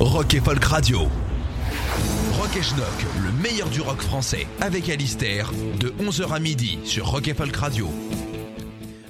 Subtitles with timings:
[0.00, 1.00] Rock et Folk Radio.
[2.34, 2.86] Rock et Schnock,
[3.20, 7.56] le meilleur du rock français, avec Alistair, de 11h à midi sur Rock et Folk
[7.56, 7.88] Radio.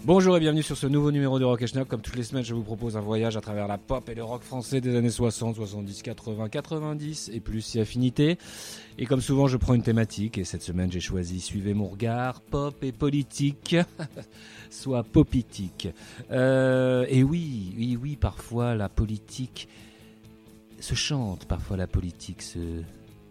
[0.05, 1.89] Bonjour et bienvenue sur ce nouveau numéro de Rock et Schnock.
[1.89, 4.25] Comme toutes les semaines, je vous propose un voyage à travers la pop et le
[4.25, 8.39] rock français des années 60, 70, 80, 90 et plus si affinité.
[8.97, 12.41] Et comme souvent, je prends une thématique et cette semaine, j'ai choisi Suivez mon regard,
[12.41, 13.77] pop et politique,
[14.71, 15.89] soit popitique.
[16.31, 19.69] Euh, et oui, oui, oui, parfois la politique
[20.81, 22.83] se chante, parfois la politique se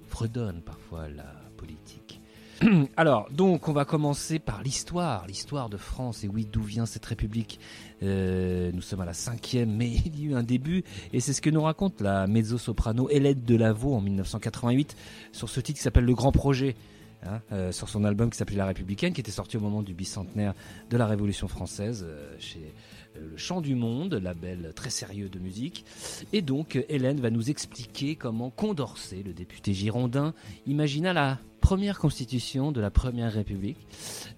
[0.08, 2.22] fredonne, parfois la politique.
[2.98, 6.24] Alors, donc, on va commencer par l'histoire, l'histoire de France.
[6.24, 7.60] Et oui, d'où vient cette République?
[8.02, 10.84] Euh, Nous sommes à la cinquième, mais il y a eu un début.
[11.14, 14.96] Et c'est ce que nous raconte la mezzo-soprano Hélène Delavaux en 1988
[15.34, 16.76] sur ce titre qui s'appelle Le Grand Projet.
[17.24, 19.94] hein, euh, sur son album qui s'appelait La Républicaine, qui était sorti au moment du
[19.94, 20.54] bicentenaire
[20.90, 22.74] de la Révolution française euh, chez
[23.20, 25.86] le Chant du Monde, label très sérieux de musique.
[26.34, 30.34] Et donc, Hélène va nous expliquer comment Condorcet, le député girondin,
[30.66, 33.78] imagina la première constitution de la Première République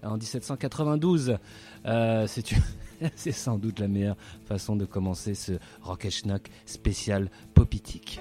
[0.02, 1.36] en 1792.
[1.86, 2.26] Euh,
[3.14, 8.20] c'est sans doute la meilleure façon de commencer ce Rock et Schnock spécial popitique.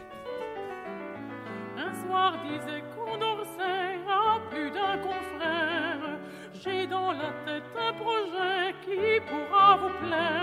[1.75, 6.19] Un soir disait Condorcet à plus d'un confrère
[6.63, 10.39] J'ai dans la tête un projet qui pourra vous plaire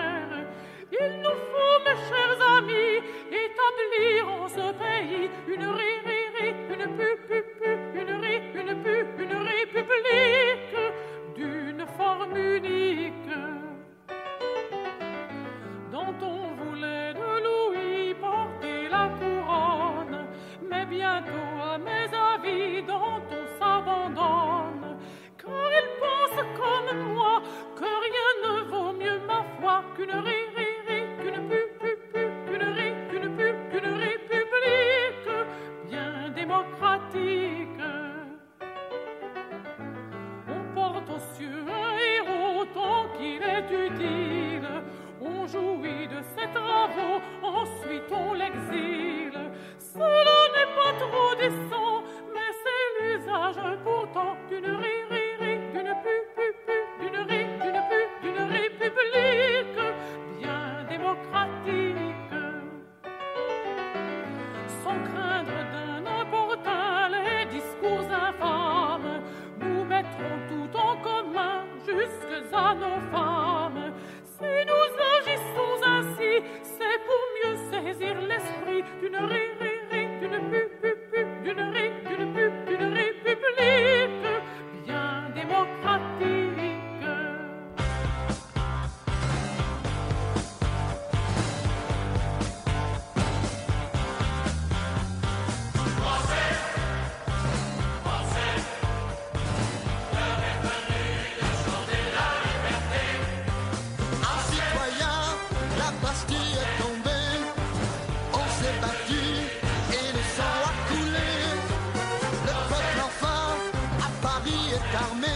[114.96, 115.35] Paris est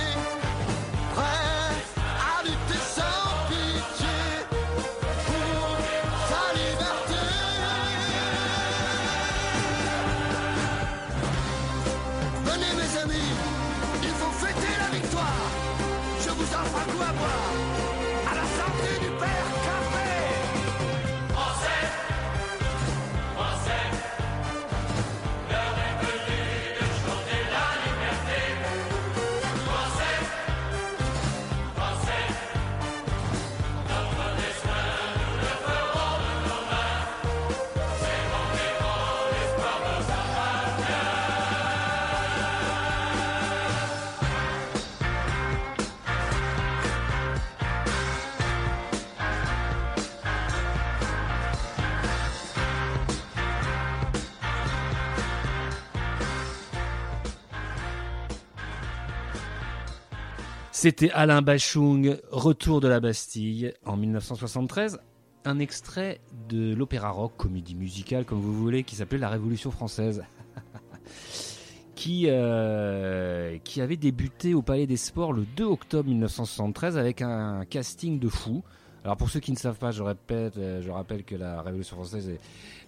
[60.83, 64.99] C'était Alain Bachung, Retour de la Bastille, en 1973.
[65.45, 70.25] un extrait de l'opéra rock, comédie musicale comme vous voulez, qui s'appelait La Révolution française.
[71.95, 77.67] qui, euh, qui avait débuté au Palais des Sports le 2 octobre 1973 avec un
[77.67, 78.63] casting de fou.
[79.05, 81.97] Alors pour ceux qui ne savent pas, je répète, euh, je rappelle que la Révolution
[81.97, 82.31] française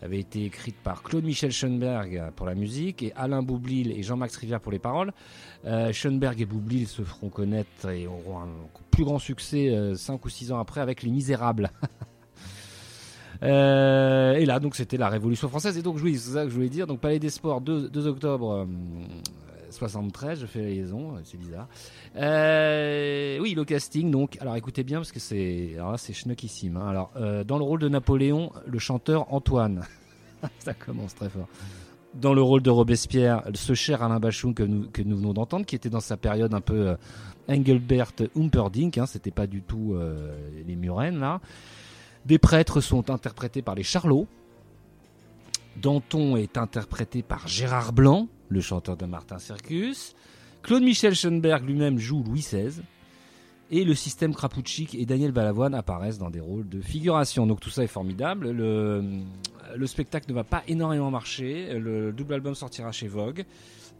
[0.03, 4.37] avait été écrite par Claude Michel Schoenberg pour la musique et Alain Boublil et Jean-Max
[4.37, 5.13] Rivière pour les paroles.
[5.65, 8.49] Euh, Schoenberg et Boublil se feront connaître et auront un
[8.91, 11.71] plus grand succès 5 ou 6 ans après avec Les Misérables.
[13.43, 15.77] Euh, et là, donc, c'était la Révolution française.
[15.77, 16.87] Et donc, oui, c'est ça que je voulais dire.
[16.87, 18.69] Donc, Palais des Sports, 2, 2 octobre
[19.73, 21.69] 73, je fais la liaison, c'est bizarre.
[22.17, 26.77] Euh, oui, le casting, donc, alors écoutez bien, parce que c'est, c'est schnockissime.
[26.77, 26.89] Hein.
[26.89, 29.85] Alors, euh, dans le rôle de Napoléon, le chanteur Antoine.
[30.59, 31.49] ça commence très fort.
[32.15, 35.65] Dans le rôle de Robespierre, ce cher Alain Bachung que nous, que nous venons d'entendre,
[35.65, 36.97] qui était dans sa période un peu euh,
[37.49, 39.97] Engelbert Humperdinck, hein, c'était pas du tout
[40.67, 41.41] les Murennes, là.
[42.25, 44.29] Des prêtres sont interprétés par les Charlots.
[45.81, 50.15] Danton est interprété par Gérard Blanc, le chanteur de Martin Circus.
[50.63, 52.83] Claude Michel Schoenberg lui-même joue Louis XVI.
[53.71, 57.47] Et le système Krapouchik et Daniel Balavoine apparaissent dans des rôles de figuration.
[57.47, 58.51] Donc tout ça est formidable.
[58.51, 59.03] Le,
[59.75, 61.79] le spectacle ne va pas énormément marcher.
[61.79, 63.45] Le double album sortira chez Vogue.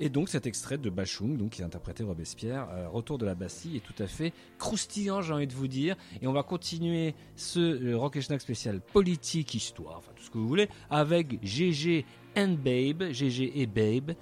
[0.01, 3.35] Et donc cet extrait de Bachung, donc qui a interprété Robespierre, euh, Retour de la
[3.35, 5.97] Bastille, est tout à fait croustillant, j'ai envie de vous dire.
[6.21, 10.31] Et on va continuer ce euh, Rock et Schnack spécial politique, histoire, enfin tout ce
[10.31, 12.05] que vous voulez, avec GG
[12.37, 14.13] and Babe, GG et Babe,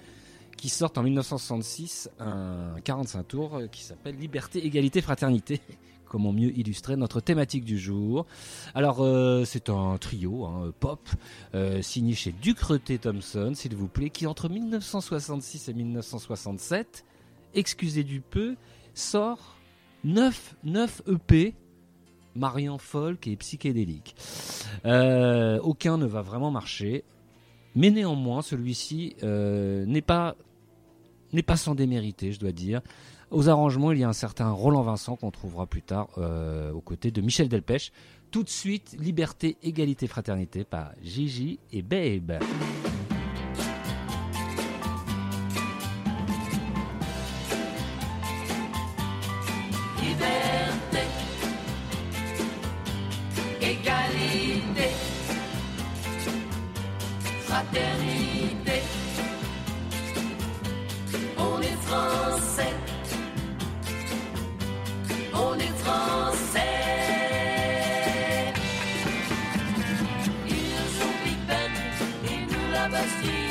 [0.57, 5.61] qui sortent en 1966 un 45 tours euh, qui s'appelle Liberté, Égalité, Fraternité.
[6.11, 8.27] Comment mieux illustrer notre thématique du jour
[8.75, 11.09] Alors, euh, c'est un trio hein, pop
[11.55, 17.05] euh, signé chez Ducreté Thompson, s'il vous plaît, qui entre 1966 et 1967,
[17.55, 18.57] excusez du peu,
[18.93, 19.55] sort
[20.03, 21.55] 9, 9 EP
[22.35, 24.17] mariant folk et psychédélique.
[24.87, 27.05] Euh, aucun ne va vraiment marcher,
[27.77, 30.35] mais néanmoins, celui-ci n'est pas
[31.33, 32.81] n'est pas sans démériter, je dois dire.
[33.31, 36.81] Aux arrangements, il y a un certain Roland Vincent qu'on trouvera plus tard euh, aux
[36.81, 37.93] côtés de Michel Delpech.
[38.33, 42.39] Tout de suite, Liberté, Égalité, Fraternité par Gigi et Babe.
[53.63, 54.91] Égalité,
[57.43, 58.20] fraternité.
[73.01, 73.50] Nous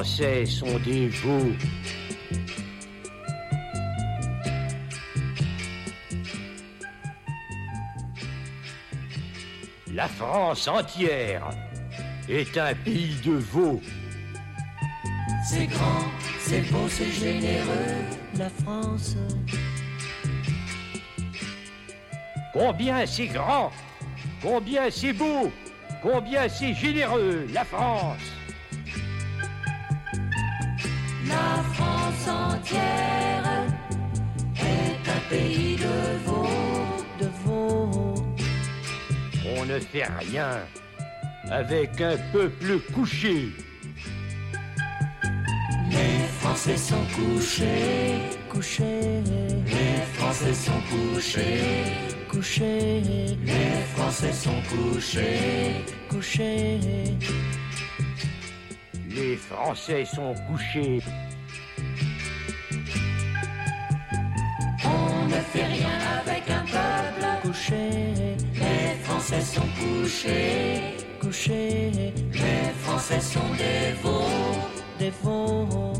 [0.00, 1.52] Français sont des veaux.
[9.92, 11.50] La France entière
[12.30, 13.82] est un pays de veaux.
[15.46, 16.06] C'est grand,
[16.38, 18.06] c'est beau, c'est généreux,
[18.38, 19.18] la France.
[22.54, 23.70] Combien c'est grand,
[24.40, 25.52] combien c'est beau,
[26.00, 28.39] combien c'est généreux, la France.
[34.56, 38.14] Est un pays de veaux, de veaux.
[39.56, 40.58] On ne fait rien
[41.50, 43.48] avec un peuple couché.
[45.90, 49.22] Les Français sont couchés, couchés.
[49.66, 51.92] Les Français sont couchés,
[52.28, 53.02] couchés.
[53.44, 56.80] Les Français sont couchés, couchés.
[59.08, 61.00] Les Français sont couchés.
[67.68, 70.80] Les Français sont couchés,
[71.20, 71.90] couchés.
[72.32, 74.22] Les Français sont des veaux,
[74.98, 75.92] des veaux.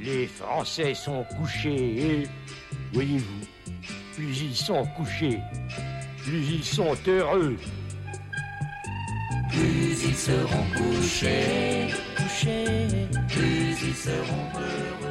[0.00, 2.28] Les Français sont couchés et,
[2.92, 3.46] voyez-vous,
[4.14, 5.40] plus ils sont couchés,
[6.22, 7.56] plus ils sont heureux.
[9.50, 12.86] Plus ils seront couchés, couchés.
[13.28, 15.05] Plus ils seront heureux.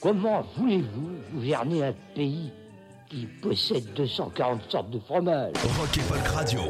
[0.00, 2.50] Comment voulez-vous gouverner un pays
[3.10, 5.52] qui possède 240 sortes de fromages?
[5.78, 6.60] Rock et Folk Radio.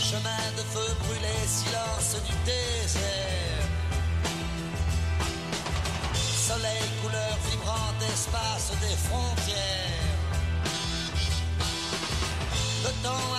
[0.00, 3.02] Chemin de feu brûlé, silence du désert.
[6.14, 9.35] Soleil, couleur vibrante, espace des frontières.
[13.06, 13.35] Le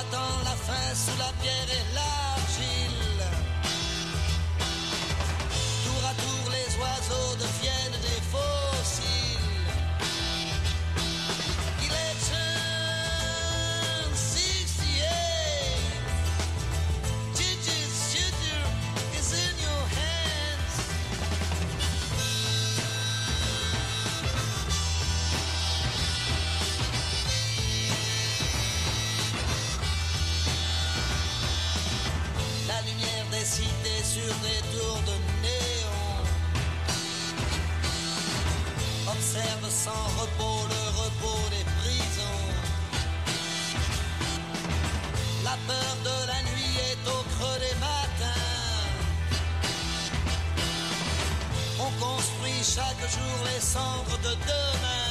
[52.78, 55.08] chaque jour les cendres de demain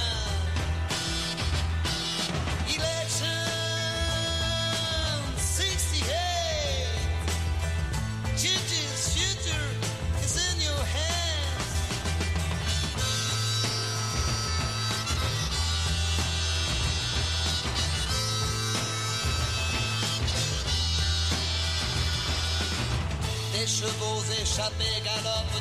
[2.69, 3.43] Election
[5.37, 6.07] 68
[8.37, 9.69] Gigi's future
[10.23, 11.75] is in your hands.
[23.53, 25.56] Des chevaux échappés galopent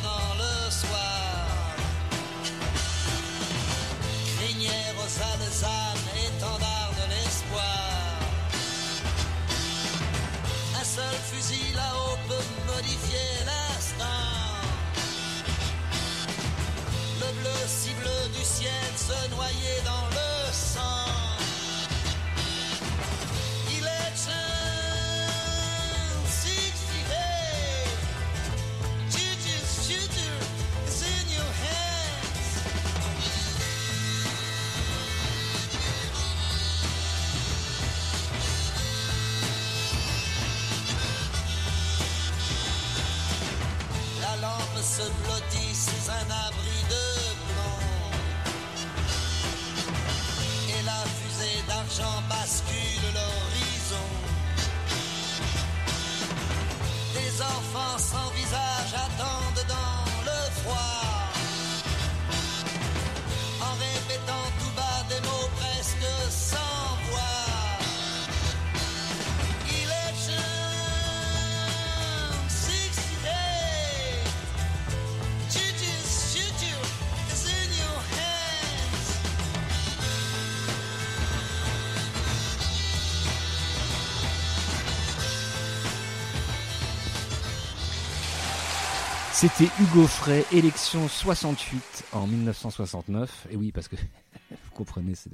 [89.38, 93.48] C'était Hugo Frey, élection 68 en 1969.
[93.51, 93.98] Et oui, parce que
[94.50, 95.30] vous comprenez, c'est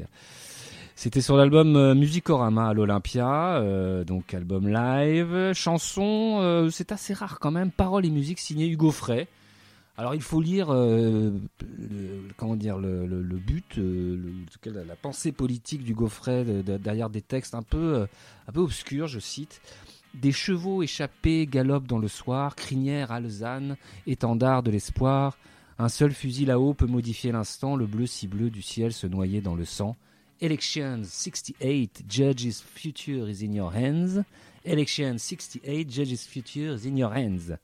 [0.95, 7.13] c'était sur l'album euh, Musicorama à l'Olympia, euh, donc album live, chanson, euh, c'est assez
[7.13, 9.27] rare quand même, paroles et musique signées Hugo Frey.
[9.97, 11.33] Alors il faut lire, le-
[12.37, 13.05] comment dire, le,
[13.37, 13.79] but,
[14.65, 18.07] la, pensée politique d'Hugo Frey de- de- derrière des textes un peu,
[18.47, 19.61] un peu obscurs, je cite.
[20.13, 23.77] Des chevaux échappés galopent dans le soir, crinière, alezane,
[24.07, 25.37] étendard de l'espoir.
[25.79, 29.41] Un seul fusil là-haut peut modifier l'instant, le bleu si bleu du ciel se noyer
[29.41, 29.95] dans le sang.
[30.41, 34.23] Elections 68, judges future is in your hands.
[34.65, 37.55] Elections 68, judges future is in your hands.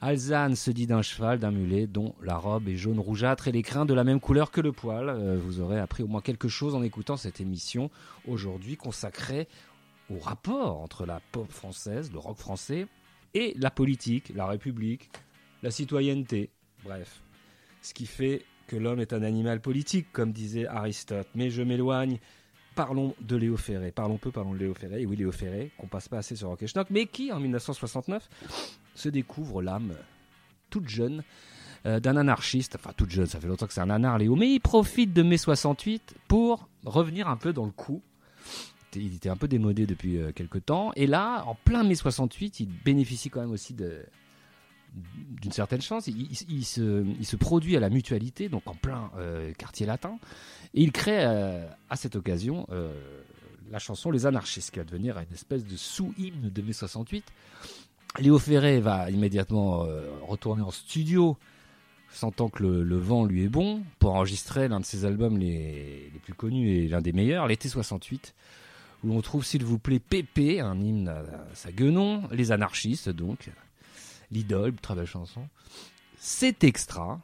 [0.00, 3.62] Alzane se dit d'un cheval, d'un mulet, dont la robe est jaune rougeâtre et les
[3.62, 5.08] crins de la même couleur que le poil.
[5.08, 7.90] Euh, vous aurez appris au moins quelque chose en écoutant cette émission
[8.26, 9.48] aujourd'hui consacrée
[10.10, 12.86] au rapport entre la pop française, le rock français,
[13.34, 15.10] et la politique, la République,
[15.62, 16.50] la citoyenneté.
[16.84, 17.22] Bref,
[17.82, 21.28] ce qui fait que l'homme est un animal politique, comme disait Aristote.
[21.34, 22.18] Mais je m'éloigne.
[22.74, 23.90] Parlons de Léo Ferré.
[23.90, 25.02] Parlons peu, parlons de Léo Ferré.
[25.02, 27.40] Et oui, Léo Ferré, qu'on passe pas assez sur Rock et Schnock, mais qui, en
[27.40, 28.28] 1969,
[28.94, 29.94] se découvre l'âme
[30.70, 31.24] toute jeune
[31.86, 32.76] euh, d'un anarchiste.
[32.76, 34.36] Enfin, toute jeune, ça fait longtemps que c'est un anard, Léo.
[34.36, 38.02] Mais il profite de mai 68 pour revenir un peu dans le coup.
[38.94, 40.92] Il était un peu démodé depuis euh, quelques temps.
[40.96, 46.06] Et là, en plein mai 68, il bénéficie quand même aussi d'une certaine chance.
[46.06, 50.18] Il, se, produit à la mutualité, donc en plein euh, quartier latin,
[50.74, 52.66] et il crée euh, à cette occasion
[53.70, 57.22] la chanson Les Anarchistes, qui va devenir une espèce de sous-hymne de mai 68.
[58.18, 59.86] Léo Ferré va immédiatement
[60.26, 61.36] retourner en studio,
[62.10, 66.18] sentant que le, vent lui est bon, pour enregistrer l'un de ses albums les, les
[66.18, 68.34] plus connus et l'un des meilleurs, l'été 68,
[69.04, 71.22] où on trouve, s'il vous plaît, Pépé, un hymne à,
[71.54, 73.50] sa guenon, Les Anarchistes, donc,
[74.30, 75.42] l'idole, très belle chanson.
[76.18, 77.20] C'est extra,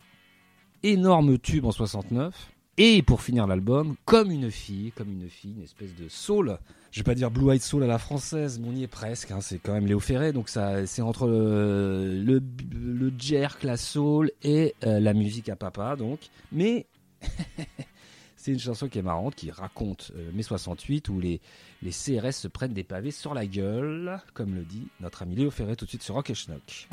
[0.82, 5.62] énorme tube en 69, et pour finir l'album, comme une fille, comme une fille, une
[5.62, 6.58] espèce de soul.
[6.90, 9.30] Je vais pas dire Blue Eyed Soul à la française, mais on y est presque.
[9.30, 14.74] hein, c'est quand même Léo Ferré, donc ça, c'est entre le jerk, la soul et
[14.84, 16.20] euh, la musique à papa, donc.
[16.52, 16.86] Mais
[18.44, 21.40] c'est une chanson qui est marrante, qui raconte euh, mai 68 où les,
[21.82, 25.76] CRS se prennent des pavés sur la gueule, comme le dit notre ami Léo Ferré
[25.76, 26.88] tout de suite sur Rock et Schnock.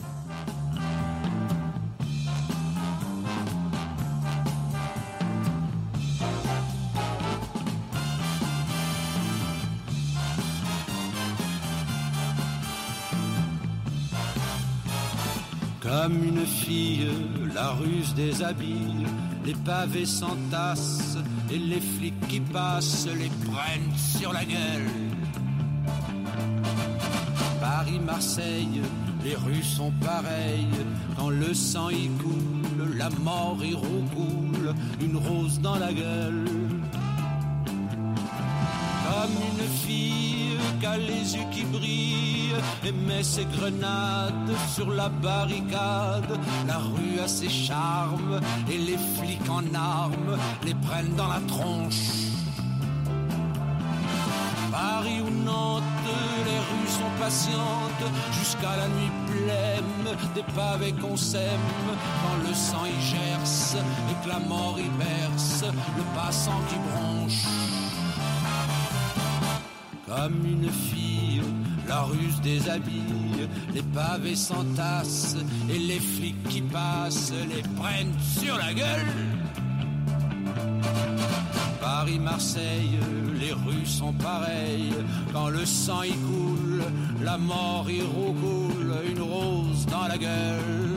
[15.81, 17.09] Comme une fille,
[17.53, 19.05] la ruse déshabille,
[19.45, 21.10] les pavés s'entassent
[21.53, 24.89] et les flics qui passent les prennent sur la gueule.
[27.59, 28.81] Paris, Marseille,
[29.23, 30.67] les rues sont pareilles.
[31.17, 36.45] Quand le sang y coule, la mort y roucoule, une rose dans la gueule.
[39.05, 46.39] Comme une fille a les yeux qui brillent et met ses grenades sur la barricade.
[46.67, 48.39] La rue a ses charmes
[48.69, 52.31] et les flics en armes les prennent dans la tronche.
[54.71, 55.83] Paris ou Nantes,
[56.45, 61.67] les rues sont patientes jusqu'à la nuit pleine des pavés qu'on sème
[62.21, 63.75] quand le sang y gerce
[64.09, 65.63] et que la mort y berce
[65.97, 67.80] le passant qui bronche.
[70.13, 71.41] Comme une fille,
[71.87, 75.37] la ruse déshabille, les pavés s'entassent
[75.69, 79.07] et les flics qui passent les prennent sur la gueule.
[81.79, 82.99] Paris, Marseille,
[83.39, 84.93] les rues sont pareilles.
[85.31, 86.83] Quand le sang y coule,
[87.23, 90.90] la mort y roucoule, une rose dans la gueule.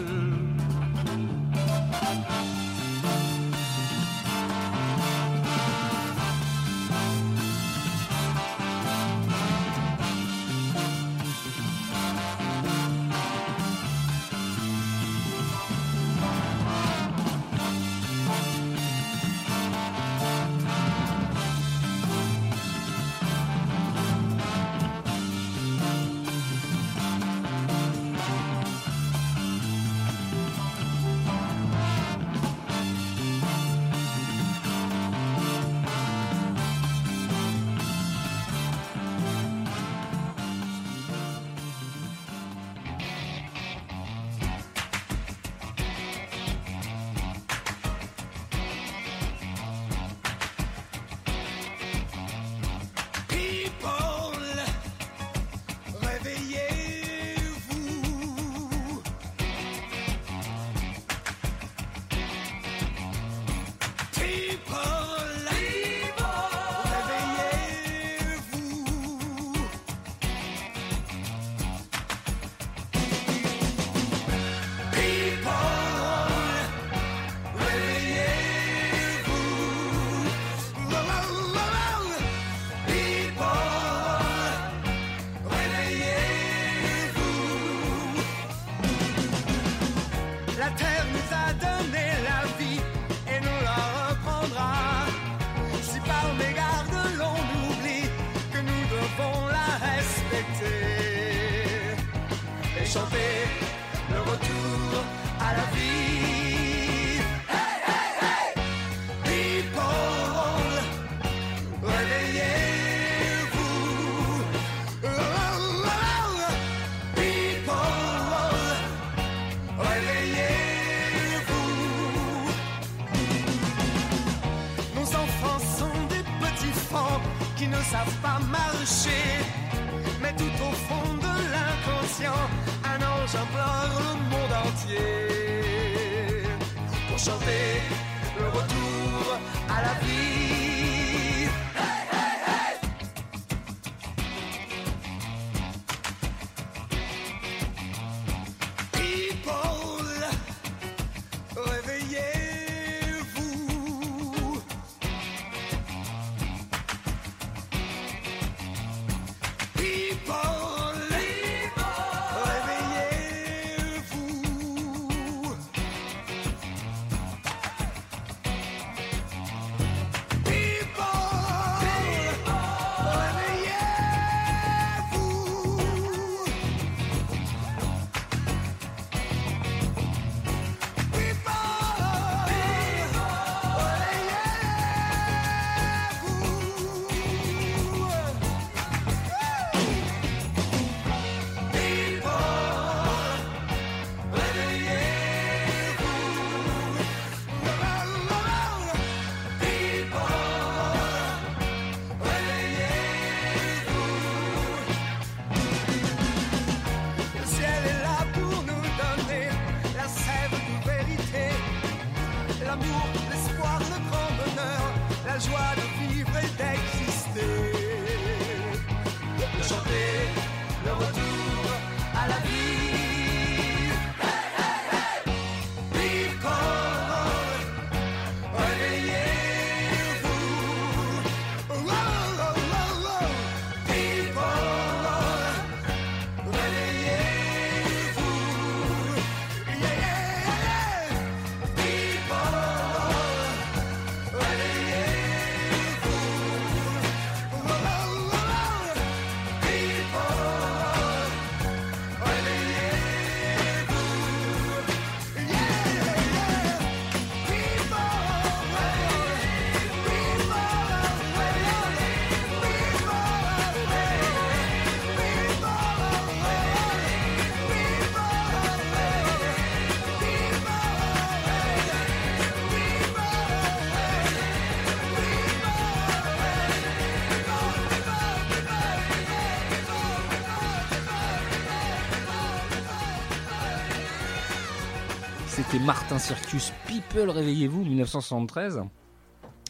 [285.84, 288.80] Martin Circus, People Réveillez-vous, 1973.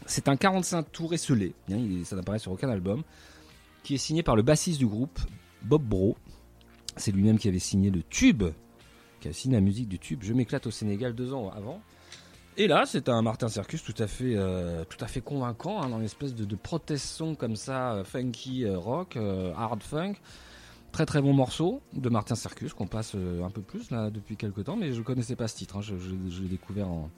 [0.05, 1.53] C'est un 45 tours esselé,
[2.05, 3.03] ça n'apparaît sur aucun album,
[3.83, 5.19] qui est signé par le bassiste du groupe,
[5.63, 6.15] Bob Bro.
[6.95, 8.45] C'est lui-même qui avait signé le tube,
[9.19, 11.81] qui a signé la musique du tube Je m'éclate au Sénégal deux ans avant.
[12.55, 15.89] Et là, c'est un Martin Circus tout à fait, euh, tout à fait convaincant, hein,
[15.89, 20.13] dans une espèce de, de protest-son comme ça, euh, funky euh, rock, hard funk.
[20.95, 24.37] Très très bon morceau de Martin Circus qu'on passe euh, un peu plus là depuis
[24.37, 25.75] quelques temps, mais je connaissais pas ce titre.
[25.75, 27.09] hein, je l'ai découvert en,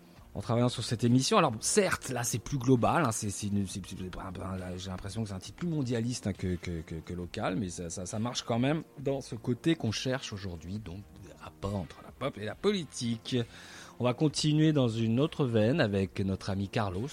[0.42, 1.38] travaillant sur cette émission.
[1.38, 5.68] Alors certes, là c'est plus global, hein, c'est, j'ai l'impression que c'est un titre plus
[5.68, 10.34] mondialiste hein, que, local, mais ça, ça, marche quand même dans ce côté qu'on cherche
[10.34, 13.38] aujourd'hui, donc des rapports entre la pop et la politique.
[14.00, 17.10] On va continuer dans une autre veine avec notre ami Carlos.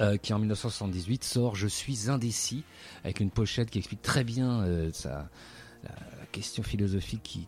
[0.00, 2.62] euh, qui en 1978 sort Je suis indécis
[3.02, 5.28] avec une pochette qui explique très bien euh, sa,
[5.84, 7.46] la, question philosophique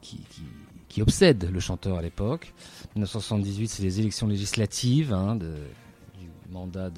[0.88, 2.55] qui, obsède le chanteur à l'époque.
[2.94, 5.46] 1978, c'est les élections législatives hein, du
[6.53, 6.90] mandat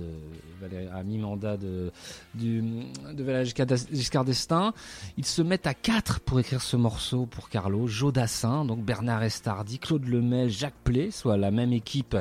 [0.92, 1.90] à mi-mandat de,
[2.34, 4.72] Valéry Giscard d'Es- Giscard d'Estaing.
[5.16, 7.86] Ils se mettent à quatre pour écrire ce morceau pour Carlo.
[7.86, 12.16] Joe Dassin, donc Bernard Estardi, Claude Lemel, Jacques Play, soit la même équipe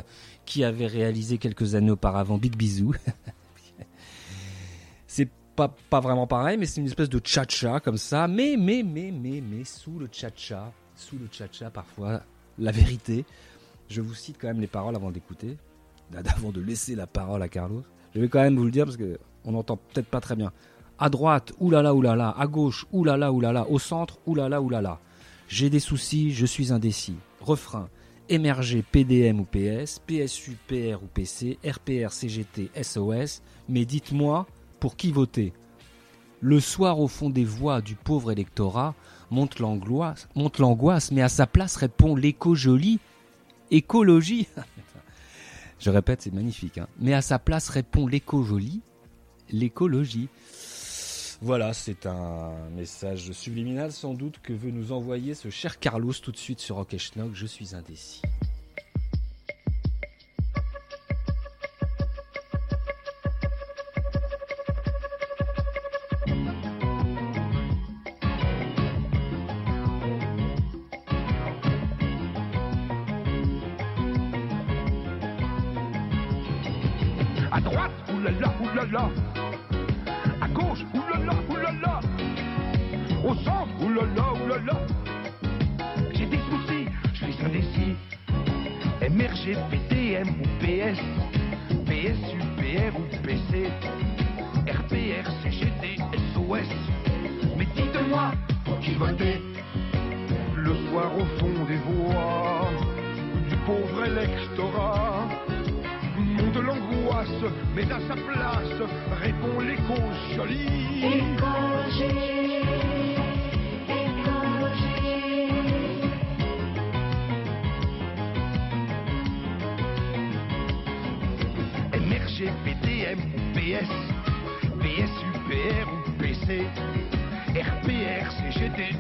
[0.46, 2.94] qui avait réalisé quelques années auparavant Big Bisou.
[5.66, 8.28] pas, vraiment pareil, mais c'est une espèce de cha-cha comme ça.
[8.28, 12.22] Mais, mais, mais, mais, mais, sous le cha-cha, sous le cha-cha, parfois,
[12.60, 13.26] la vérité.
[13.90, 15.58] Je vous cite quand même les paroles avant d'écouter,
[16.14, 17.84] avant de laisser la parole à Carlos.
[18.14, 20.52] Je vais quand même vous le dire parce que on n'entend peut-être pas très bien.
[21.00, 22.36] À droite, oulala, oulala.
[22.38, 23.68] À gauche, oulala, oulala.
[23.70, 25.00] Au centre, oulala, oulala.
[25.48, 27.16] J'ai des soucis, je suis indécis.
[27.40, 27.90] Refrain.
[28.30, 33.42] Émerger PDM ou PS, PSU, PR ou PC, RPR, CGT, SOS.
[33.70, 34.46] Mais dites-moi,
[34.80, 35.54] pour qui voter
[36.42, 38.94] Le soir au fond des voix du pauvre électorat,
[39.32, 43.00] monte l'angoisse, mais à sa place répond l'écho joli,
[43.72, 44.48] écologie.
[45.80, 46.78] Je répète, c'est magnifique.
[46.80, 46.88] hein.
[47.00, 48.82] Mais à sa place répond l'écho joli,
[49.52, 50.30] l'écologie.
[51.42, 56.32] Voilà, c'est un message subliminal sans doute que veut nous envoyer ce cher Carlos tout
[56.32, 56.96] de suite sur Rock.
[57.34, 58.22] Je suis indécis.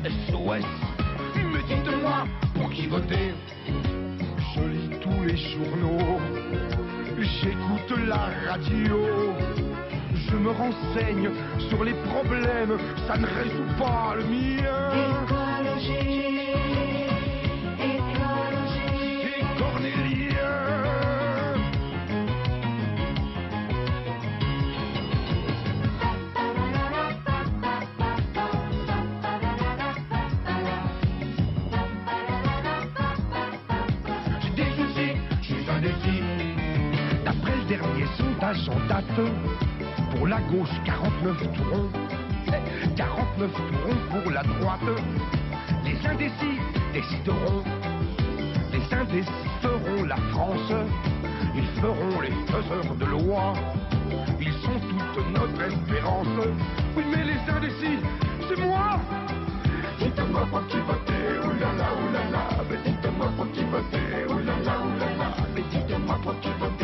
[0.07, 0.63] SOS.
[1.35, 3.33] Mais dites-moi, pour qui voter?
[4.55, 6.19] Je lis tous les journaux,
[7.19, 9.33] j'écoute la radio,
[10.15, 11.29] je me renseigne
[11.69, 14.91] sur les problèmes, ça ne résout pas le mien.
[15.23, 16.46] Écologie,
[40.11, 41.89] pour la gauche 49 tourons,
[42.95, 44.79] 49 tourons pour la droite.
[45.83, 46.59] Les indécis
[46.93, 47.63] décideront,
[48.71, 50.71] les indécis feront la France,
[51.55, 53.53] ils feront les faiseurs de loi,
[54.39, 54.79] ils sont
[55.13, 56.27] toute notre espérance.
[56.95, 57.99] Oui mais les indécis,
[58.47, 58.99] c'est moi.
[59.99, 66.19] Dites-moi pour qui voter, oulala, oulala, mais dites-moi pour qui voter, oulala, oulala, mais dites-moi
[66.23, 66.76] pour qui voter.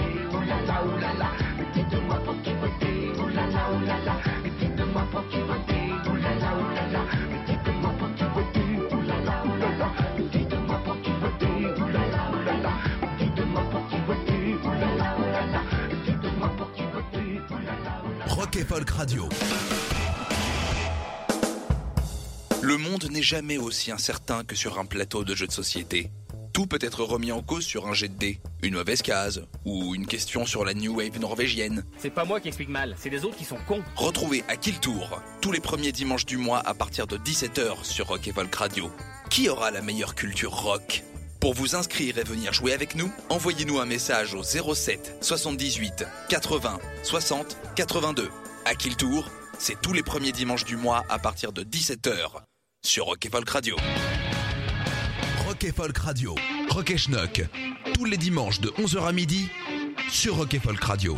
[18.53, 19.29] Rock et Folk Radio.
[22.61, 26.11] Le monde n'est jamais aussi incertain que sur un plateau de jeux de société.
[26.51, 29.95] Tout peut être remis en cause sur un jet de dés, une mauvaise case, ou
[29.95, 31.83] une question sur la New Wave norvégienne.
[31.97, 33.83] C'est pas moi qui explique mal, c'est les autres qui sont cons.
[33.95, 38.07] Retrouvez à Kill Tour, tous les premiers dimanches du mois à partir de 17h sur
[38.07, 38.91] Rock et Folk Radio.
[39.29, 41.03] Qui aura la meilleure culture rock?
[41.43, 46.79] Pour vous inscrire et venir jouer avec nous, envoyez-nous un message au 07 78 80
[47.03, 48.29] 60 82.
[48.63, 49.29] À Kill Tour,
[49.59, 52.29] c'est tous les premiers dimanches du mois à partir de 17h
[52.81, 53.75] sur Rock et Folk Radio.
[55.45, 56.33] Rock et Folk Radio,
[56.69, 57.41] Rock et Schnock,
[57.93, 59.49] tous les dimanches de 11h à midi
[60.09, 61.17] sur Rock et Folk Radio.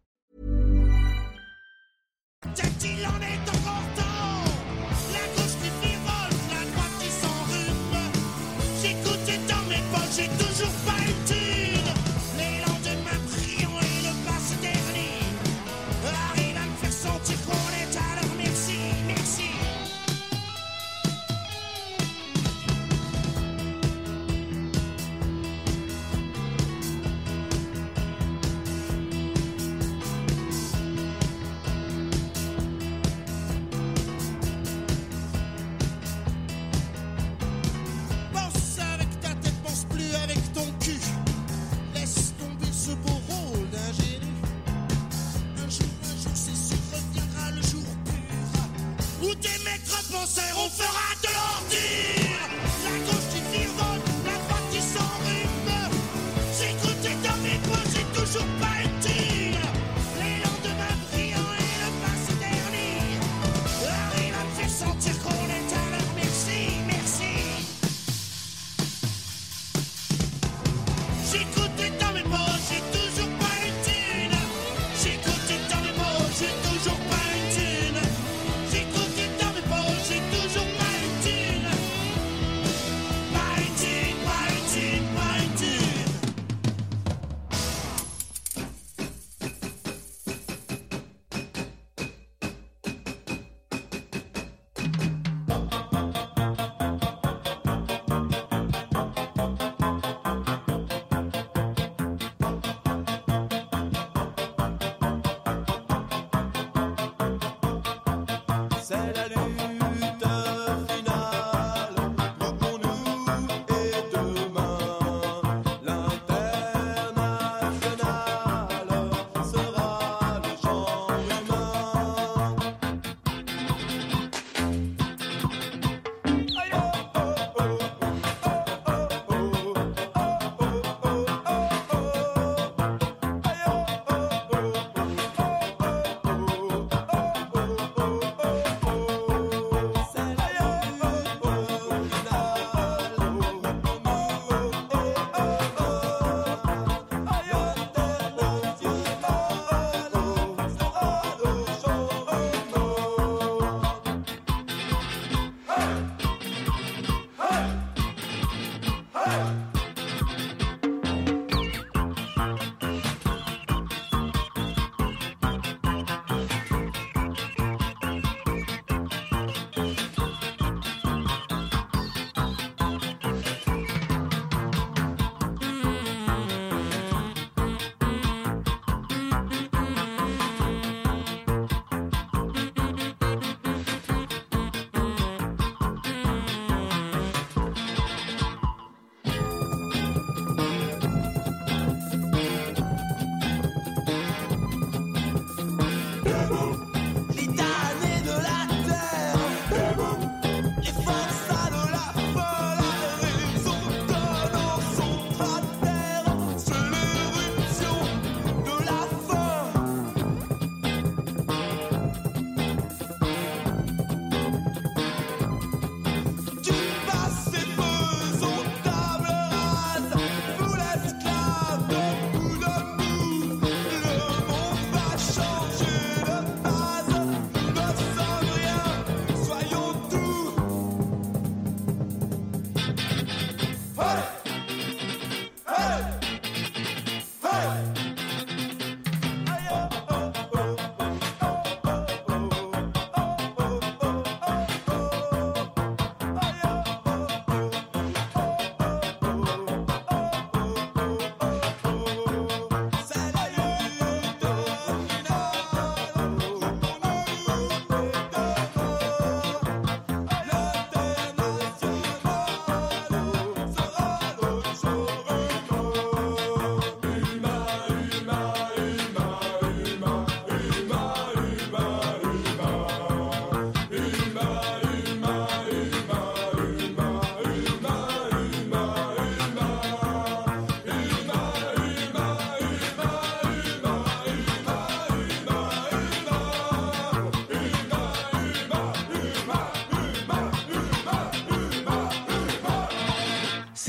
[2.43, 3.00] Il
[50.23, 52.20] on fera de l'ordure.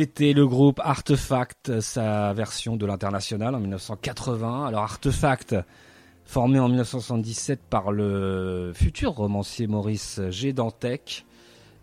[0.02, 4.66] C'était le groupe Artefact, sa version de l'international en 1980.
[4.66, 5.54] Alors Artefact,
[6.24, 10.52] formé en 1977 par le futur romancier Maurice G.
[10.52, 11.24] Dantec,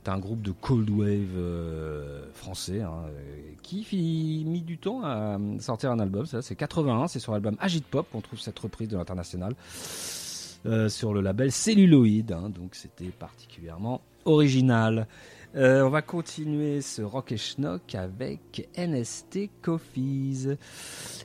[0.06, 3.06] un groupe de cold wave euh, français hein,
[3.64, 6.26] qui fit mis du temps à sortir un album.
[6.26, 9.56] C'est 81, c'est sur l'album Agit Pop qu'on trouve cette reprise de l'international
[10.66, 12.34] euh, sur le label Celluloid.
[12.34, 15.08] hein, donc c'était particulièrement original.
[15.56, 20.58] Euh, on va continuer ce rock et schnock avec NST Coffees.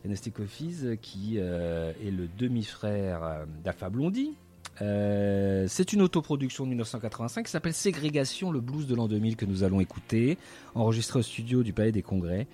[0.06, 4.34] NST Coffees qui euh, est le demi-frère euh, d'Alpha Blondie.
[4.78, 9.62] C'est une autoproduction de 1985 qui s'appelle Ségrégation, le blues de l'an 2000 que nous
[9.62, 10.36] allons écouter,
[10.74, 12.48] enregistré au studio du Palais des Congrès.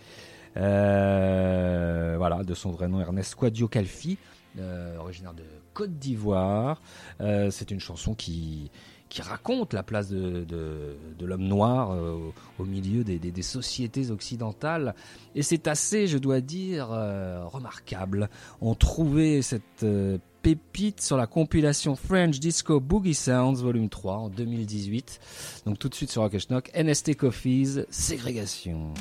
[0.54, 4.18] Voilà, de son vrai nom Ernest Quadio Calfi,
[4.98, 6.82] originaire de Côte d'Ivoire.
[7.20, 8.70] C'est une chanson qui
[9.10, 14.94] qui raconte la place de, de, l'homme noir euh, au, milieu des, sociétés occidentales.
[15.34, 18.30] Et c'est assez, je dois dire, euh, remarquable.
[18.60, 24.28] On trouvait cette euh, pépite sur la compilation French Disco Boogie Sounds Volume 3 en
[24.28, 25.20] 2018.
[25.66, 28.94] Donc tout de suite sur Rock Schnock, NST Coffees, Ségrégation.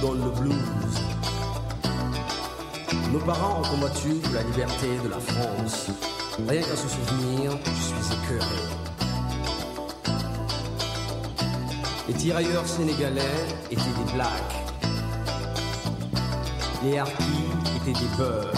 [0.00, 0.54] Donnes le blues.
[3.12, 5.90] Nos parents ont combattu pour la liberté de la France.
[6.48, 8.60] Rien qu'à se souvenir, je suis écœuré.
[12.08, 13.20] Les tirailleurs sénégalais
[13.70, 14.56] étaient des blacks.
[16.82, 18.52] Les harkis étaient des beurs.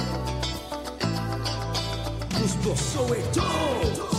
[2.30, 4.11] Tous pour Soweto.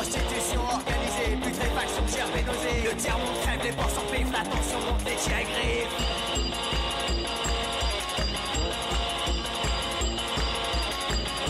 [0.00, 2.30] Prostitution organisée, putréfaction, gerbe.
[2.32, 5.92] Le tiers-monde crève, les porcs s'empivent, la tension monte, les chiens griffent.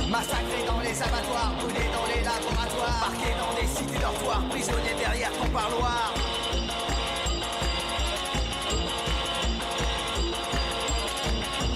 [0.08, 5.30] Massacrés dans les abattoirs, brûlés dans les laboratoires, parqués dans des cités dortoirs, prisonniers derrière
[5.30, 6.12] ton parloir.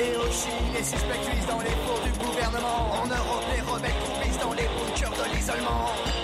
[0.00, 2.90] Et au Chili, les suspects cuisent dans les fours du gouvernement.
[3.00, 6.23] En Europe, les rebelles croupissent dans les bunkers de l'isolement.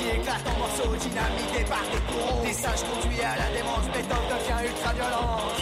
[0.00, 2.42] Qui éclate en morceaux, dynamité par des courants.
[2.42, 5.60] Des sages conduits à la démence, méthode devient ultra-violence.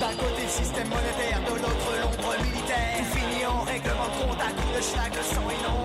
[0.00, 2.96] D'un côté le système monétaire, de l'autre l'ombre militaire.
[2.98, 5.79] Tout finit en règlement de compte à coups de schlag, le sang inonde.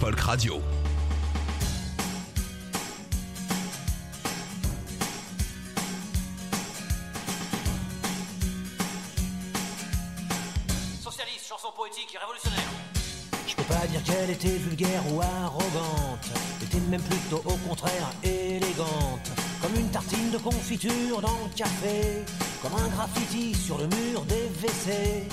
[0.00, 0.62] Folk Radio.
[11.02, 12.58] Socialiste, chanson poétique et révolutionnaire.
[13.46, 16.30] Je peux pas dire qu'elle était vulgaire ou arrogante.
[16.60, 19.30] Elle était même plutôt au contraire élégante.
[19.60, 22.24] Comme une tartine de confiture dans le café.
[22.62, 25.28] Comme un graffiti sur le mur des WC.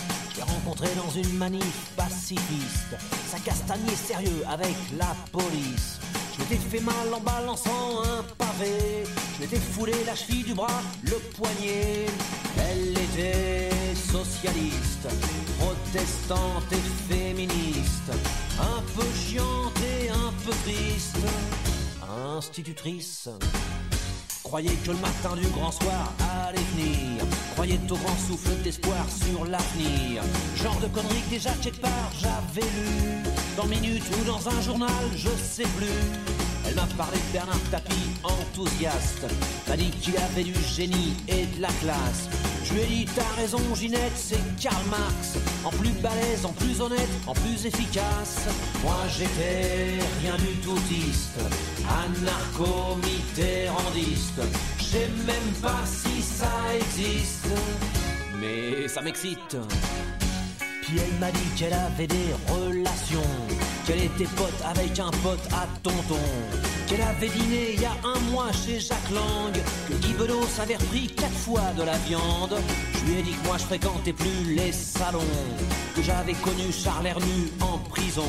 [0.68, 2.98] Rencontré dans une manif pacifiste.
[3.32, 5.98] Sa castagne est sérieux avec la police.
[6.34, 9.06] Je m'étais fait mal en balançant un pavé.
[9.36, 12.08] Je m'étais foulé la cheville du bras, le poignet.
[12.58, 15.08] Elle était socialiste,
[15.58, 18.12] protestante et féministe.
[18.60, 21.16] Un peu chiante et un peu triste.
[22.36, 23.30] Institutrice.
[24.48, 26.14] Croyez que le matin du grand soir
[26.48, 27.22] allait venir.
[27.52, 30.24] Croyez au grand souffle d'espoir sur l'avenir.
[30.56, 33.24] Genre de conneries que déjà quelque part j'avais lu.
[33.58, 36.47] Dans Minute ou dans un journal, je sais plus.
[36.68, 39.26] Elle m'a parlé de Bernard Tapie, enthousiaste.
[39.68, 42.28] M'a dit qu'il avait du génie et de la classe.
[42.66, 45.38] Je lui ai dit, t'as raison, Ginette, c'est Karl Marx.
[45.64, 48.48] En plus balèze, en plus honnête, en plus efficace.
[48.84, 51.40] Moi j'étais rien du toutiste,
[51.90, 54.42] anarcho-mitterrandiste.
[54.80, 57.48] Je sais même pas si ça existe,
[58.42, 59.56] mais ça m'excite.
[60.82, 63.22] Puis elle m'a dit qu'elle avait des relations,
[63.88, 66.20] qu'elle était pote avec un pote à tonton,
[66.88, 69.54] qu'elle avait dîné il y a un mois chez Jacques Lang,
[69.88, 72.58] que Guy Bedos avait repris quatre fois de la viande.
[72.96, 75.34] Je lui ai dit que moi je fréquentais plus les salons,
[75.96, 78.28] que j'avais connu Charles Hernu en prison.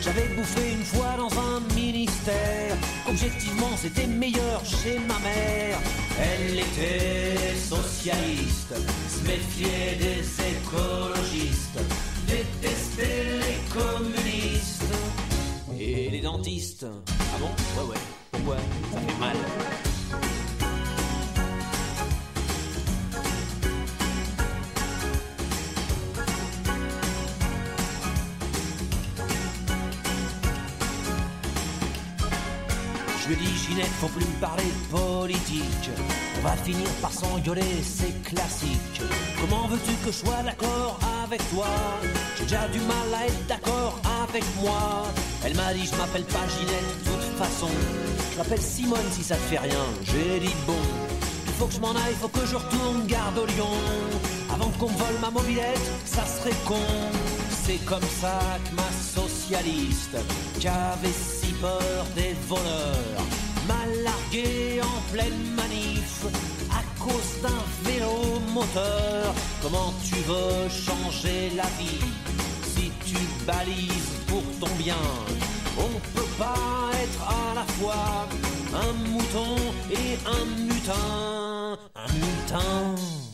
[0.00, 2.76] J'avais bouffé une fois dans un ministère,
[3.08, 5.78] objectivement c'était meilleur chez ma mère.
[6.20, 8.74] Elle était socialiste,
[9.08, 11.80] se méfiait des écologistes,
[12.28, 14.53] détestait les communistes
[15.84, 16.86] et les dentistes.
[17.08, 17.50] Ah bon?
[17.80, 17.96] Ouais ouais,
[18.32, 18.56] pourquoi?
[18.92, 19.36] Ça fait mal.
[33.24, 35.90] Je lui dit, Ginette, faut plus me parler politique.
[36.38, 39.00] On va finir par s'engueuler, c'est classique.
[39.40, 41.64] Comment veux-tu que je sois d'accord avec toi?
[42.36, 45.06] J'ai déjà du mal à être d'accord avec moi.
[45.42, 47.70] Elle m'a dit, je m'appelle pas Ginette, de toute façon.
[48.32, 49.84] Je m'appelle Simone si ça te fait rien.
[50.02, 50.76] J'ai dit, bon,
[51.46, 53.72] il faut que je m'en aille, faut que je retourne garde au lion.
[54.52, 56.76] Avant qu'on me vole ma mobilette, ça serait con.
[57.66, 58.90] C'est comme ça que ma
[59.22, 60.18] socialiste,
[60.60, 61.33] qui avait si
[62.14, 63.24] des voleurs,
[63.66, 66.24] m'a largué en pleine manif
[66.70, 69.34] à cause d'un vélo moteur.
[69.62, 72.04] Comment tu veux changer la vie
[72.74, 75.04] si tu balises pour ton bien?
[75.78, 78.28] On peut pas être à la fois
[78.74, 79.56] un mouton
[79.90, 83.33] et un mutin, un mutin.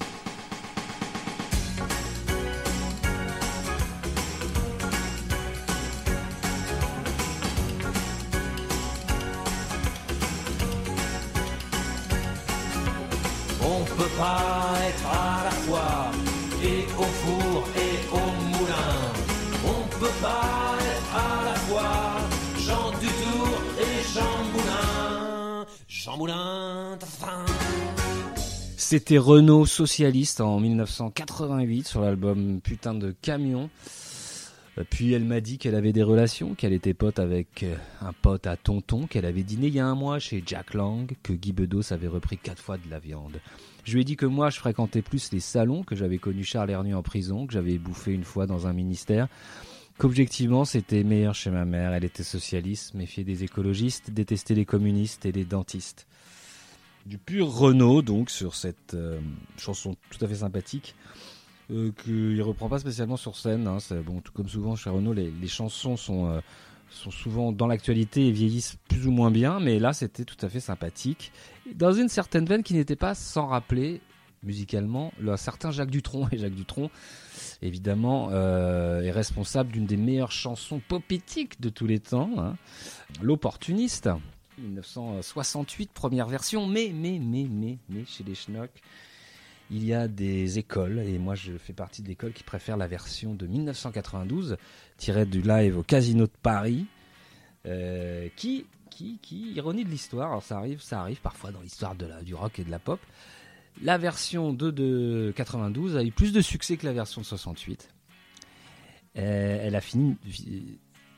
[14.20, 16.10] Être à la fois
[16.62, 18.92] et au four et au moulin.
[19.64, 22.20] On peut pas être à la fois
[22.58, 23.48] Jean Dutour
[23.78, 25.66] et Jean Moulin.
[25.88, 26.98] Jean Moulin.
[28.76, 33.70] C'était Renault Socialiste en 1988 sur l'album Putain de camion.
[34.76, 38.12] Euh, Puis elle m'a dit qu'elle avait des relations, qu'elle était pote avec euh, un
[38.12, 41.32] pote à Tonton, qu'elle avait dîné il y a un mois chez Jack Lang, que
[41.32, 43.40] Guy Bedos avait repris quatre fois de la viande.
[43.84, 46.70] Je lui ai dit que moi je fréquentais plus les salons, que j'avais connu Charles
[46.70, 49.28] Hernu en prison, que j'avais bouffé une fois dans un ministère,
[49.98, 51.92] qu'objectivement c'était meilleur chez ma mère.
[51.92, 56.06] Elle était socialiste, méfiait des écologistes, détestait les communistes et les dentistes.
[57.06, 59.18] Du pur Renault donc sur cette euh,
[59.56, 60.94] chanson tout à fait sympathique
[61.70, 63.66] euh, qu'il reprend pas spécialement sur scène.
[63.66, 63.78] Hein.
[64.04, 66.40] Bon, tout comme souvent chez Renault, les, les chansons sont, euh,
[66.90, 70.48] sont souvent dans l'actualité et vieillissent plus ou moins bien, mais là c'était tout à
[70.48, 71.32] fait sympathique.
[71.74, 74.00] Dans une certaine veine qui n'était pas sans rappeler
[74.42, 76.28] musicalement le, un certain Jacques Dutronc.
[76.32, 76.90] Et Jacques Dutronc,
[77.62, 82.56] évidemment, euh, est responsable d'une des meilleures chansons poétiques de tous les temps, hein.
[83.22, 84.08] L'opportuniste.
[84.58, 88.82] 1968, première version, mais, mais, mais, mais, mais, chez les Schnocks,
[89.70, 92.86] il y a des écoles, et moi je fais partie de l'école qui préfère la
[92.86, 94.56] version de 1992,
[94.96, 96.86] tirée du live au Casino de Paris,
[97.66, 102.34] euh, qui, qui, qui, ironie de l'histoire, ça arrive, ça arrive parfois dans l'histoire du
[102.34, 103.00] rock et de la pop,
[103.82, 107.88] la version de, de 92 a eu plus de succès que la version de 68.
[109.16, 110.16] Euh, elle a fini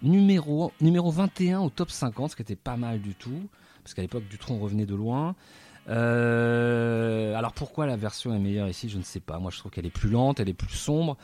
[0.03, 3.49] numéro, numéro 21 au top 50, ce qui était pas mal du tout,
[3.83, 5.35] parce qu'à l'époque Dutron revenait de loin.
[5.89, 9.39] Euh, alors pourquoi la version est meilleure ici, je ne sais pas.
[9.39, 11.16] Moi je trouve qu'elle est plus lente, elle est plus sombre.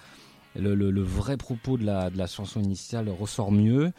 [0.57, 3.93] Le, vrai propos de la, de la chanson initiale ressort mieux.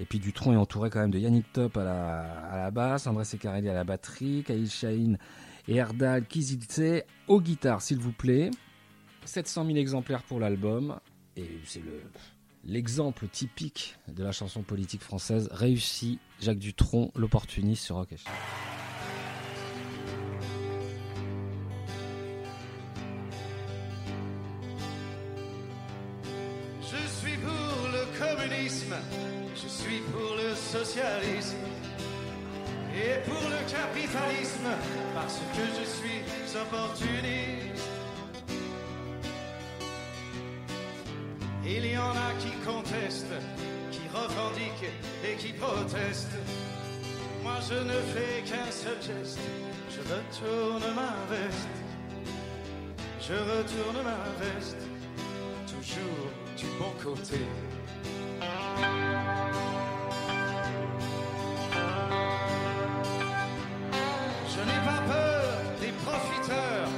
[0.00, 3.06] Et puis Dutron est entouré quand même de Yannick Top à la, à la basse,
[3.06, 5.16] André Secarelli à la batterie, Khalil Shahin
[5.68, 8.50] et Erdal Kiziltse aux guitares, s'il vous plaît.
[9.26, 10.98] 700 000 exemplaires pour l'album.
[11.36, 12.02] Et c'est le,
[12.64, 16.18] l'exemple typique de la chanson politique française réussi.
[16.40, 18.14] Jacques Dutronc, l'opportuniste sur Rock
[29.54, 31.56] je suis pour le socialisme
[32.94, 34.70] et pour le capitalisme
[35.14, 36.22] parce que je suis
[36.60, 37.88] opportuniste.
[41.64, 43.38] Il y en a qui contestent,
[43.92, 44.92] qui revendiquent
[45.24, 46.38] et qui protestent.
[47.42, 49.38] Moi je ne fais qu'un seul geste,
[49.90, 51.68] je retourne ma veste.
[53.20, 54.78] Je retourne ma veste
[55.68, 57.38] toujours du bon côté.
[64.52, 65.44] Je n'ai pas peur
[65.80, 66.88] des profiteurs,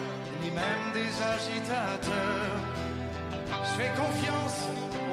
[0.42, 2.58] ni même des agitateurs.
[3.64, 4.58] Je fais confiance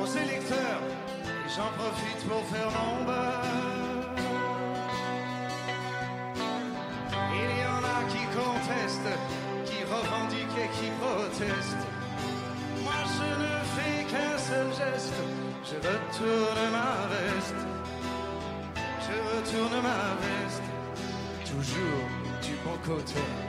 [0.01, 0.81] aux électeurs
[1.23, 4.09] et j'en profite pour faire mon beurre.
[7.41, 9.15] Il y en a qui contestent,
[9.65, 11.85] qui revendiquent et qui protestent.
[12.83, 15.19] Moi je ne fais qu'un seul geste,
[15.69, 17.61] je retourne ma veste.
[19.05, 20.67] Je retourne ma veste,
[21.45, 22.09] toujours
[22.41, 23.48] du bon côté.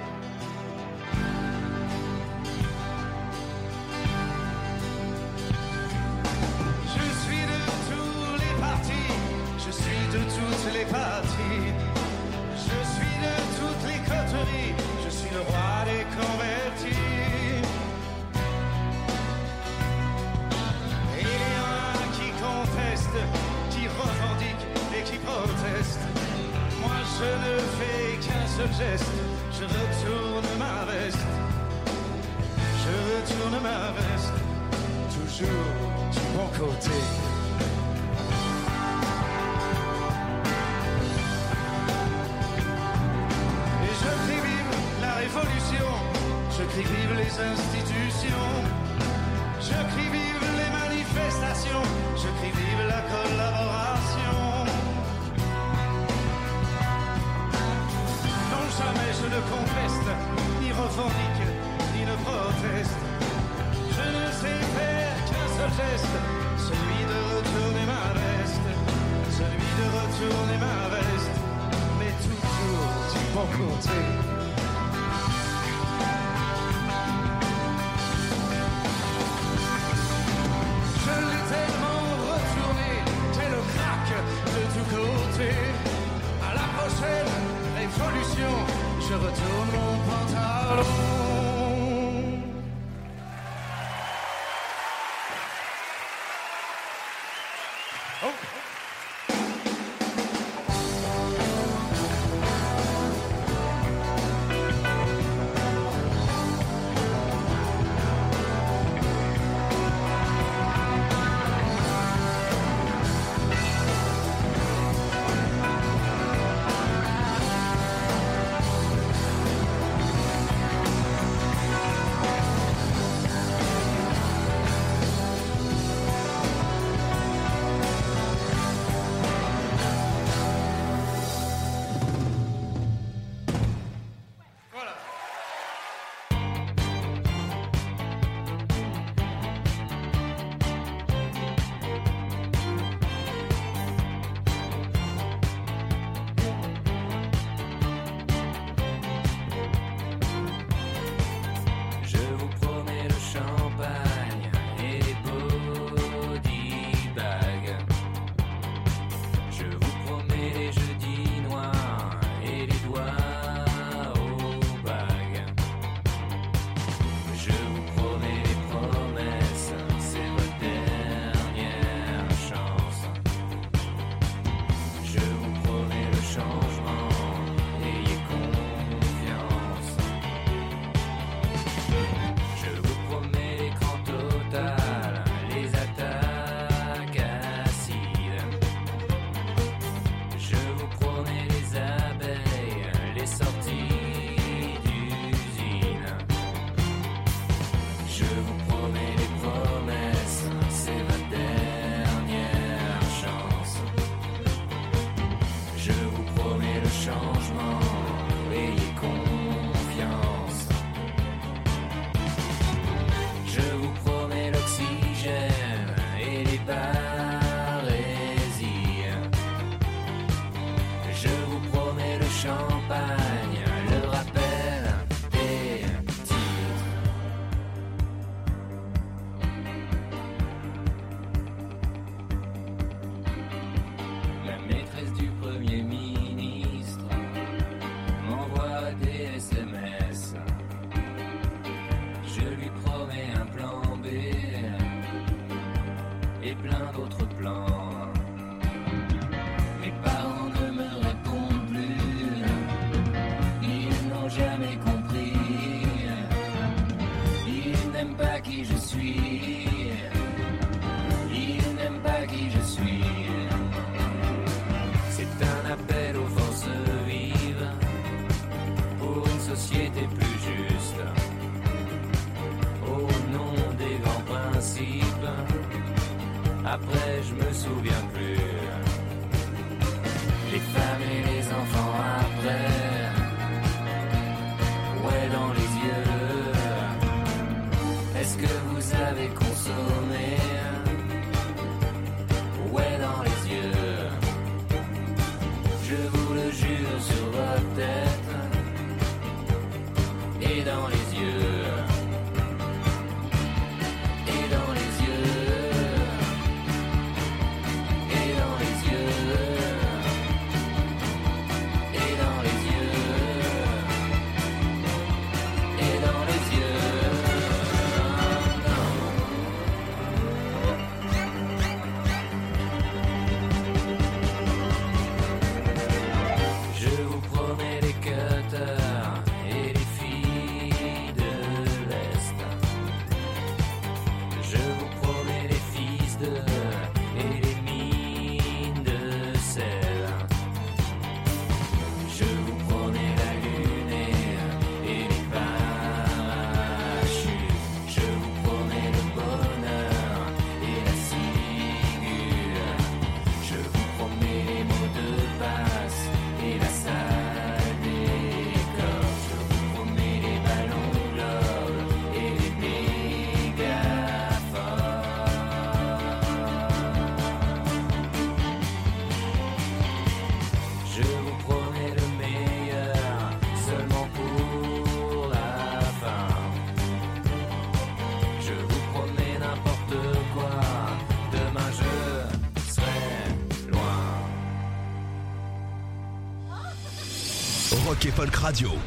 [388.11, 388.80] Folk Radio.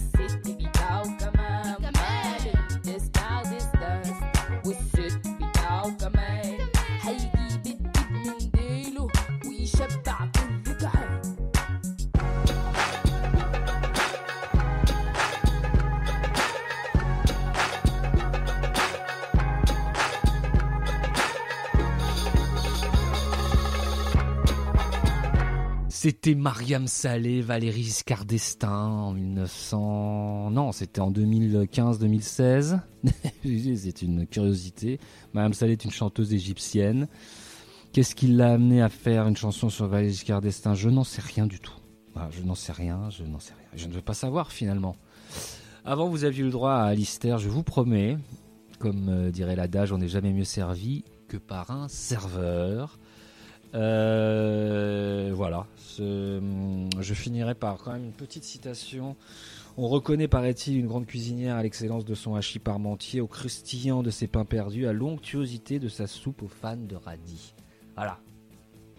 [0.00, 0.67] necessity
[26.08, 30.50] C'était Mariam Saleh, Valérie Giscard d'Estaing en 1900.
[30.52, 32.80] Non, c'était en 2015-2016.
[33.44, 35.00] C'est une curiosité.
[35.34, 37.08] Mariam Saleh est une chanteuse égyptienne.
[37.92, 41.20] Qu'est-ce qui l'a amené à faire une chanson sur Valérie Giscard d'Estaing Je n'en sais
[41.20, 41.76] rien du tout.
[42.14, 43.68] Voilà, je n'en sais rien, je n'en sais rien.
[43.74, 44.96] Je ne veux pas savoir finalement.
[45.84, 48.16] Avant, vous aviez le droit à Alistair, je vous promets.
[48.78, 52.97] Comme euh, dirait l'adage, on n'est jamais mieux servi que par un serveur.
[53.74, 55.66] Euh, voilà.
[55.76, 56.40] Ce-
[57.00, 59.16] je finirai par quand même une petite citation.
[59.76, 64.10] On reconnaît, paraît-il, une grande cuisinière à l'excellence de son hachis parmentier, au croustillant de
[64.10, 67.54] ses pains perdus, à l'onctuosité de sa soupe aux fans de radis.
[67.94, 68.18] Voilà.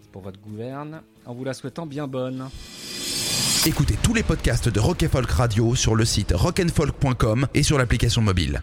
[0.02, 2.48] C'est pour votre gouverne, en vous la souhaitant bien bonne.
[3.66, 8.22] Écoutez tous les podcasts de Rock Folk Radio sur le site rockandfolk.com et sur l'application
[8.22, 8.62] mobile.